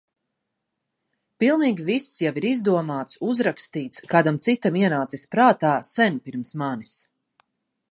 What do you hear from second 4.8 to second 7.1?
ienācis prātā sen pirms manis.